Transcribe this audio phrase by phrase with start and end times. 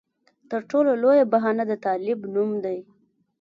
[0.49, 2.77] تر ټولو لویه بهانه د طالب نوم دی.